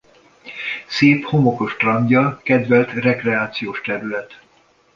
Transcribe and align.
Szép 0.87 1.23
homokos 1.23 1.71
strandja 1.71 2.39
kedvelt 2.43 2.91
rekreációs 2.91 3.81
terület. 3.81 4.41